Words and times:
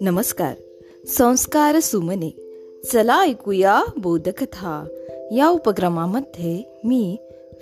नमस्कार. 0.00 0.54
संस्कार 1.06 1.80
सुमने. 1.80 2.36
चला 2.92 3.22
ऐकूया 3.22 3.82
बोधकथा. 3.96 4.86
या 5.36 5.48
उपक्रमामध्ये 5.48 6.62
मी 6.84 7.16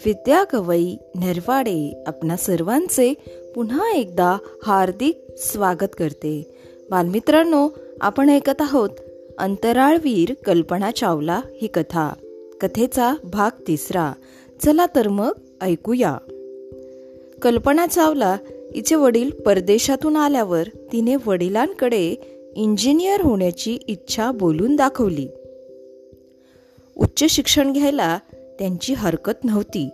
विद्या 0.06 0.44
गवई 0.52 0.96
नरवाडे 1.14 2.04
आपणा 2.06 2.36
सर्वांचे 2.36 3.14
पुन्हा 3.54 3.92
एकदा 3.92 4.36
हार्दिक 4.62 5.24
स्वागत 5.36 5.94
करते. 5.98 6.60
बालमित्रांनो 6.90 7.68
आपण 8.00 8.28
ऐकत 8.28 8.60
आहोत 8.60 8.90
अंतराळवीर 9.38 10.34
कल्पना 10.46 10.90
चावला 10.90 11.40
ही 11.54 11.66
कथा. 11.66 12.12
कथेचा 12.60 13.14
भाग 13.24 13.50
तिसरा. 13.68 14.12
चला 14.64 14.86
तर 14.86 15.08
मग 15.08 15.32
ऐकूया. 15.60 16.16
कल्पना 17.42 17.86
चावला 17.86 18.36
हिचे 18.74 18.94
वडील 18.94 19.30
परदेशातून 19.30 20.16
आल्यावर 20.16 20.62
तिने 20.62 21.16
वडिलांकडे 21.26 22.14
इंजिनियर 22.56 23.20
होण्याची 23.20 23.78
इच्छा 23.88 24.30
बोलून 24.30 24.76
दाखवली. 24.76 25.28
उच्च 26.96 27.24
शिक्षण 27.24 27.72
घ्यायला 27.72 28.18
त्यांची 28.58 28.94
हरकत 28.94 29.44
नव्हती. 29.44 29.88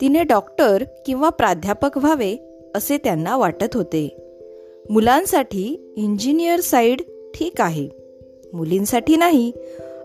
तिने 0.00 0.22
डॉक्टर 0.22 0.84
किंवा 1.06 1.28
प्राध्यापक 1.28 1.98
व्हावे 1.98 2.36
असे 2.74 2.98
त्यांना 2.98 3.36
वाटत 3.36 3.76
होते. 3.76 4.16
मुलांसाठी 4.90 5.94
इंजिनियर 5.96 6.60
साईड 6.60 7.00
ठीक 7.34 7.60
आहे. 7.60 7.88
मुलींसाठी 8.52 9.16
नाही 9.16 9.52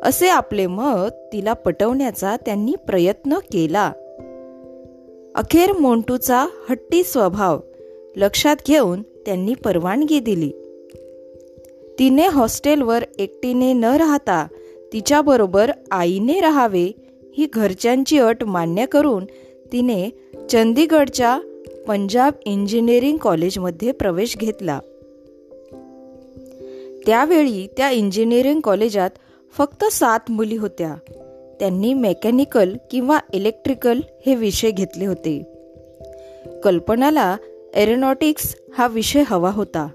असे 0.04 0.28
आपले 0.28 0.68
मत 0.68 1.30
तिला 1.34 1.54
पटवण्याचा 1.54 2.36
त्यांनी 2.46 2.76
प्रयत्न 2.88 3.38
केला. 3.38 3.92
अखेर 5.36 5.74
मोंटूचा 5.74 6.46
हट्टी 6.70 7.04
स्वभाव 7.04 7.60
लक्षात 8.16 8.56
घेऊन 8.68 9.02
त्यांनी 9.02 9.54
परवानगी 9.54 10.20
दिली. 10.20 10.52
तिने 12.00 12.28
हॉस्टेलवर 12.28 13.04
एकटीने 13.20 13.74
न 13.74 13.84
राहता 13.84 14.48
तिच्याबरोबर 14.94 15.72
आईने 15.92 16.40
राहावे 16.40 16.92
ही 17.38 17.48
घरच्यांची 17.54 18.20
अट 18.20 18.44
मान्य 18.44 18.86
करून 18.86 19.26
तिने 19.72 20.10
चंदीगडच्या 20.50 21.40
पंजाब 21.88 22.34
इंजिनिअरिंग 22.46 23.18
कॉलेजमध्ये 23.18 23.92
प्रवेश 23.92 24.38
घेतला. 24.38 24.80
त्यावेळी 27.06 27.68
त्या 27.78 27.90
इंजिनिअरिंग 27.90 28.60
कॉलेजात 28.60 29.10
फक्त 29.58 29.86
सात 29.86 30.20
मुली 30.30 30.58
होत्या. 30.58 30.96
त्यांनी 31.62 31.94
मेकॅनिकल 31.94 32.76
किंवा 32.92 33.20
इलेक्ट्रिकल 33.34 34.00
हे 34.26 34.36
विषय 34.36 34.72
घेतले 34.72 35.06
होते. 35.06 35.44
कल्पनाला 36.64 37.38
एरोनॉटिक्स 37.74 38.56
हा 38.74 38.88
विषय 38.88 39.24
हवा 39.28 39.52
होता. 39.52 39.88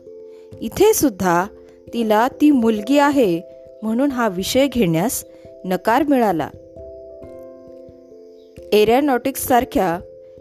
इथे 0.60 0.94
सुद्धा 0.94 1.46
तिला 1.92 2.28
ती 2.28 2.50
मुलगी 2.50 2.98
आहे 2.98 3.40
म्हणून 3.82 4.10
हा 4.10 4.28
विषय 4.28 4.66
घेण्यास 4.66 5.24
नकार 5.64 6.02
मिळाला. 6.02 6.48
एरोनॉटिक्स 8.72 9.46
सारख्या 9.46 10.00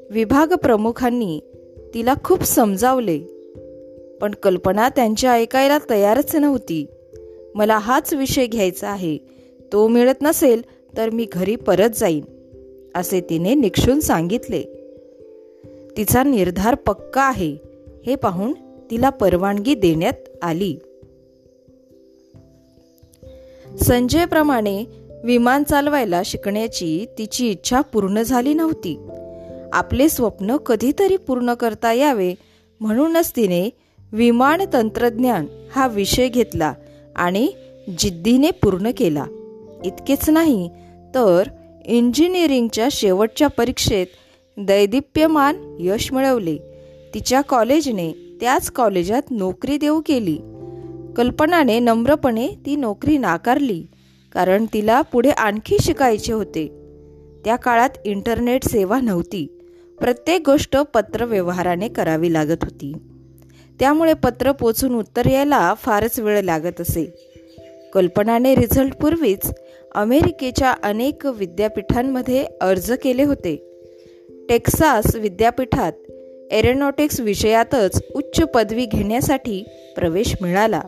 विभाग 0.09 0.53
प्रमुखांनी 0.53 1.39
तिला 1.93 2.13
खूप 2.23 2.43
समजावले 2.43 3.19
पण 4.21 4.31
कल्पना 4.31 4.89
त्यांच्या 4.89 5.31
ऐकायला 5.31 5.77
तयारच 5.89 6.35
नव्हती. 6.35 6.85
मला 7.55 7.77
हाच 7.77 8.13
विषय 8.13 8.47
घ्यायचा 8.47 8.89
आहे. 8.89 9.17
तो 9.73 9.87
मिळत 9.87 10.15
नसेल 10.21 10.61
तर 10.97 11.09
मी 11.09 11.27
घरी 11.31 11.55
परत 11.55 11.89
जाईन 11.89 12.23
असे 12.95 13.21
तिने 13.21 13.53
निक्षून 13.53 13.99
सांगितले. 13.99 14.63
तिचा 15.97 16.23
निर्धार 16.23 16.75
पक्का 16.75 17.21
आहे 17.21 17.57
हे 18.05 18.15
पाहून 18.15 18.53
तिला 18.91 19.09
परवानगी 19.09 19.75
देण्यात 19.75 20.13
आली. 20.41 20.77
संजयप्रमाणे 23.81 24.85
विमान 25.23 25.63
चालवायला 25.63 26.21
शिकण्याची 26.25 27.05
तिची 27.17 27.51
इच्छा 27.51 27.81
पूर्ण 27.81 28.21
झाली 28.21 28.53
नव्हती. 28.53 28.97
आपले 29.73 30.09
स्वप्न 30.09 30.57
कधीतरी 30.57 31.17
पूर्ण 31.17 31.53
करता 31.53 31.93
यावे 31.93 32.35
म्हणूनच 32.79 33.31
तिने 33.35 33.69
विमान 34.13 34.61
तंत्रज्ञान 34.73 35.45
हा 35.71 35.87
विषय 35.87 36.27
घेतला 36.27 36.73
आणि 37.15 37.51
जिद्दीने 37.99 38.51
पूर्ण 38.51 38.91
केला. 38.97 39.25
इतकेच 39.85 40.29
नाही 40.29 40.69
तर 41.15 41.47
इंजिनिअरिंगच्या 41.85 42.87
शेवटच्या 42.91 43.47
परीक्षेत 43.47 44.07
दैदिप्यमान 44.57 45.77
यश 45.79 46.13
मिळवले. 46.13 46.57
तिच्या 47.13 47.41
कॉलेजने 47.41 48.37
त्याच 48.41 48.71
कॉलेजात 48.71 49.21
नोकरी 49.31 49.77
देऊ 49.77 50.01
केली. 50.05 50.37
कल्पनाने 51.17 51.79
नम्रपणे 51.79 52.47
ती 52.65 52.75
नोकरी 52.75 53.17
नाकारली 53.17 53.83
कारण 54.31 54.65
तिला 54.73 55.01
पुढे 55.01 55.29
आणखी 55.29 55.77
शिकायचे 55.81 56.33
होते. 56.33 56.67
त्या 57.45 57.55
काळात 57.55 57.89
इंटरनेट 58.05 58.63
सेवा 58.63 58.99
नव्हती. 58.99 59.47
प्रत्येक 59.99 60.41
गोष्ट 60.45 60.77
पत्रव्यवहाराने 60.77 61.87
करावी 61.87 62.33
लागत 62.33 62.63
होती. 62.63 62.93
त्यामुळे 63.79 64.13
पत्र 64.13 64.51
पोचून 64.51 64.95
उत्तर 64.95 65.25
यायला 65.25 65.73
फारच 65.73 66.19
वेळ 66.19 66.41
लागत 66.41 66.81
असे. 66.81 67.13
कल्पनाने 67.93 68.55
रिझल्टपूर्वीच 68.55 69.51
अमेरिकेच्या 69.95 70.73
अनेक 70.83 71.25
विद्यापीठांमध्ये 71.25 72.45
अर्ज 72.61 72.91
केले 72.91 73.23
होते. 73.23 73.81
टेक्सास 74.49 75.15
विद्यापीठात 75.15 75.91
एरोनॉटिक्स 76.51 77.19
विषयातच 77.19 78.01
उच्च 78.15 78.41
पदवी 78.41 78.85
घेण्यासाठी 78.85 79.63
प्रवेश 79.95 80.35
मिळाला. 80.41 80.81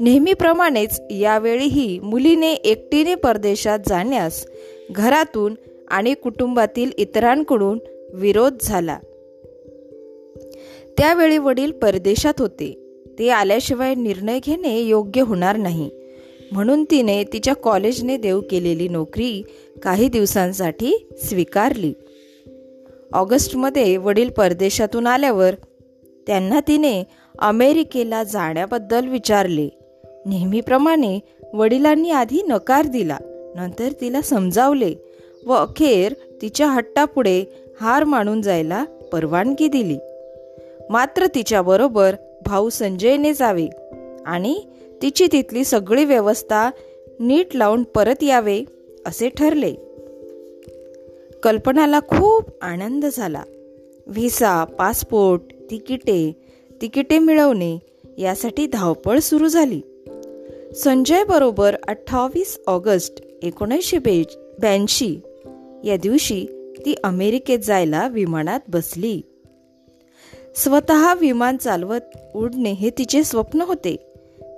नेहमीप्रमाणेच 0.00 1.00
यावेळीही 1.10 1.98
मुलीने 1.98 2.52
एकटीने 2.52 3.14
परदेशात 3.14 3.78
जाण्यास 3.88 4.46
घरातून 4.90 5.54
आणि 5.88 6.14
कुटुंबातील 6.14 6.90
इतरांकडून 6.98 7.78
विरोध 8.14 8.54
झाला. 8.60 8.98
त्यावेळी 10.98 11.38
वडील 11.38 11.70
परदेशात 11.70 12.34
होते. 12.38 12.96
ते 13.18 13.28
आल्याशिवाय 13.28 13.94
निर्णय 13.94 14.38
घेणे 14.46 14.80
योग्य 14.80 15.20
होणार 15.20 15.56
नाही. 15.56 15.90
म्हणून 16.52 16.84
तिने 16.84 17.24
तिच्या 17.24 17.54
कॉलेजने 17.54 18.16
देऊ 18.16 18.40
केलेली 18.40 18.88
नोकरी 18.88 19.42
काही 19.82 20.08
दिवसांसाठी 20.08 21.08
स्वीकारली. 21.24 21.92
ऑगस्टमध्ये 23.12 23.96
वडील 23.96 24.30
परदेशातून 24.30 25.06
आल्यावर 25.06 25.54
त्यांना 26.26 26.60
तिने 26.60 27.04
अमेरिकेला 27.38 28.24
जाण्याबद्दल 28.24 29.08
विचारले. 29.08 29.68
नेहमीप्रमाणे 30.26 31.20
वडिलांनी 31.54 32.10
आधी 32.10 32.42
नकार 32.48 32.86
दिला 32.86 33.18
नंतर 33.56 33.88
तिला 34.00 34.22
समजावले 34.22 34.94
व 35.46 35.52
अखेर 35.52 36.12
तिच्या 36.42 36.66
हट्टापुढे 36.66 37.44
हार 37.80 38.04
मानून 38.04 38.42
जायला 38.42 38.84
परवानगी 39.12 39.68
दिली. 39.68 39.98
मात्र 40.90 41.26
तिच्याबरोबर 41.26 42.14
भाऊ 42.46 42.68
संजयने 42.68 43.34
जावे 43.34 43.68
आणि 44.26 44.62
तिची 45.02 45.26
तिथली 45.32 45.64
सगळी 45.64 46.04
व्यवस्था 46.04 46.70
नीट 47.20 47.56
लावून 47.56 47.82
परत 47.82 48.22
यावे 48.22 48.62
असे 49.06 49.28
ठरले. 49.28 49.74
कल्पनाला 51.42 52.00
खूप 52.00 52.50
आनंद 52.62 53.06
झाला. 53.12 53.42
व्हिसा 54.06 54.64
पासपोर्ट 54.64 55.42
तिकिटे 55.70 56.32
तिकिटे 56.82 57.18
मिळवणे 57.18 57.78
यासाठी 58.18 58.66
धावपळ 58.66 59.18
सुरू 59.18 59.48
झाली. 59.48 59.80
संजय 60.76 61.24
बरोबर 61.24 61.76
अठ्ठावीस 61.88 62.60
ऑगस्ट 62.66 63.22
एकोणीसशे 63.42 63.98
बे 63.98 64.22
ब्याऐंशी 64.60 65.16
या 65.84 65.96
दिवशी 65.96 66.46
ती 66.86 66.94
अमेरिकेत 67.04 67.58
जायला 67.58 68.08
विमानात 68.08 68.60
बसली. 68.68 69.22
स्वतः 70.56 71.14
विमान 71.14 71.56
चालवत 71.56 72.18
उडणे 72.34 72.72
हे 72.72 72.90
तिचे 72.90 73.24
स्वप्न 73.24 73.60
होते. 73.60 74.09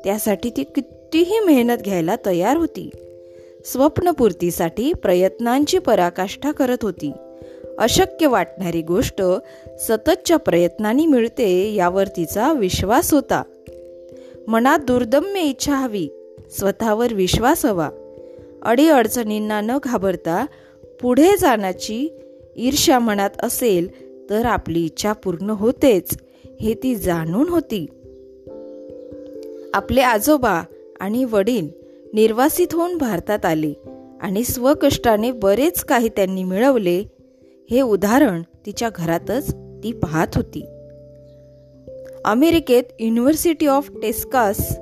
त्यासाठी 0.04 0.50
ती 0.50 0.64
कितीही 0.64 1.40
मेहनत 1.40 1.76
घ्यायला 1.84 2.16
तयार 2.26 2.56
होती. 2.56 2.90
स्वप्नपूर्तीसाठी 3.64 4.92
प्रयत्नांची 4.92 5.78
पराकाष्ठा 5.78 6.52
करत 6.52 6.76
होती. 6.82 7.12
अशक्य 7.78 8.26
वाटणारी 8.26 8.82
गोष्ट 8.82 9.22
सततच्या 9.80 10.36
प्रयत्नांनी 10.36 11.06
मिळते 11.06 11.74
यावर 11.74 12.06
तिचा 12.06 12.52
विश्वास 12.52 13.14
होता. 13.14 13.42
मनात 14.48 14.78
दुर्दम्य 14.78 15.40
इच्छा 15.40 15.74
हवी 15.74 16.08
स्वतःवर 16.58 17.14
विश्वास 17.14 17.66
हवा. 17.66 17.90
अडीअडचणींना 18.62 19.60
न 19.60 19.78
घाबरता 19.82 20.46
पुढे 21.00 21.36
जाण्याची 21.40 22.08
ईर्ष्या 22.56 22.98
मनात 22.98 23.30
असेल 23.38 23.88
तर 24.30 24.46
आपली 24.46 24.84
इच्छा 24.84 25.12
पूर्ण 25.12 25.50
होतेच 25.50 26.18
हे 26.60 26.74
ती 26.82 26.94
जाणून 26.94 27.48
होती. 27.48 27.86
आपले 29.74 30.00
आजोबा 30.00 30.62
आणि 31.00 31.24
वडील 31.24 31.68
निर्वासित 32.14 32.66
होऊन 32.72 32.98
भारतात 32.98 33.44
आले 33.44 33.72
आणि 34.20 34.44
स्वकष्टाने 34.44 35.30
बरेच 35.30 35.84
काही 35.84 36.08
त्यांनी 36.08 36.44
मिळवले 36.44 37.04
हे 37.70 37.80
उदाहरण 37.80 38.42
तिच्या 38.66 38.90
घरातच 38.94 39.54
ती 39.54 39.92
पाहत 39.92 40.26
होती. 40.34 40.66
अमेरिकेत 42.24 42.82
युनिव्हर्सिटी 43.00 43.66
ऑफ 43.66 43.90
टेस्कास 44.02 44.78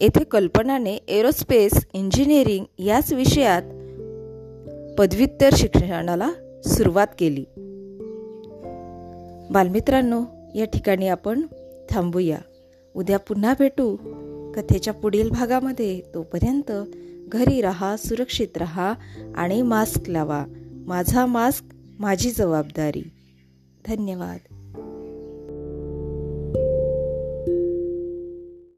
येथे 0.00 0.24
कल्पनाने 0.24 0.94
एरोस्पेस 1.08 1.86
इंजिनिअरिंग 1.92 2.64
याच 2.78 3.12
विषयात 3.12 3.62
पदव्युत्तर 4.98 5.50
शिक्षणाला 5.52 6.30
सुरुवात 6.66 7.06
केली. 7.18 7.44
बालमित्रांनो 9.50 10.22
या 10.54 10.64
ठिकाणी 10.64 11.08
आपण 11.08 11.42
थांबूया. 11.90 12.38
उद्या 12.94 13.18
पुन्हा 13.18 13.54
भेटू. 13.58 13.96
कथेच्या 14.56 14.94
पुढील 14.94 15.30
भागामध्ये 15.30 16.02
तोपर्यंत 16.14 16.72
घरी 17.28 17.60
राहा 17.60 17.96
सुरक्षित 17.96 18.58
राहा 18.58 18.94
आणि 19.34 19.62
मास्क 19.62 20.10
लावा. 20.10 20.44
माझा 20.86 21.26
मास्क 21.26 21.64
माझी 21.98 22.30
जबाबदारी. 22.30 23.02
धन्यवाद. 23.86 24.53